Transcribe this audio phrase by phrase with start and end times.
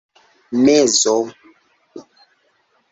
[0.65, 1.13] mezo